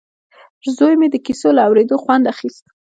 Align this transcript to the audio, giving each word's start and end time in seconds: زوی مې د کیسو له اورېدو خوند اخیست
زوی 0.75 0.93
مې 0.99 1.07
د 1.11 1.15
کیسو 1.25 1.49
له 1.57 1.61
اورېدو 1.67 1.95
خوند 2.03 2.25
اخیست 2.33 2.65